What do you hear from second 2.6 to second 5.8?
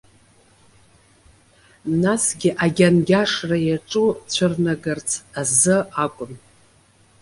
агьангьашра иаҿу цәырнагарц азы